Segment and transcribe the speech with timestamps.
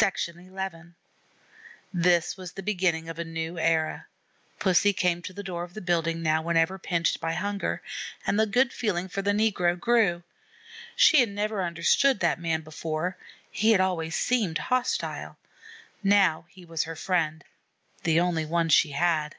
[0.00, 0.92] LIFE IV XI
[1.92, 4.06] This was the beginning of a new era.
[4.60, 7.82] Pussy came to the door of the building now whenever pinched by hunger,
[8.24, 10.22] and the good feeling for the negro grew.
[10.94, 13.16] She had never understood that man before.
[13.50, 15.36] He had always seemed hostile.
[16.00, 17.42] Now he was her friend,
[18.04, 19.34] the only one she had.